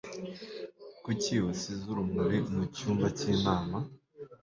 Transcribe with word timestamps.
Kuki 1.03 1.33
wasize 1.45 1.83
urumuri 1.91 2.37
mucyumba 2.55 3.07
cy'inama? 3.17 3.77